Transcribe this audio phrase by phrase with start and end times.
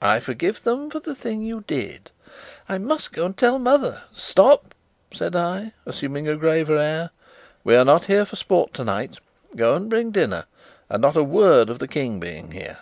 [0.00, 2.12] "I forgive them for the thing you did."
[2.68, 4.76] "I must go and tell mother." "Stop,"
[5.12, 7.10] said I, assuming a graver air.
[7.64, 9.18] "We are not here for sport tonight.
[9.56, 10.44] Go and bring dinner,
[10.88, 12.78] and not a word of the King being here."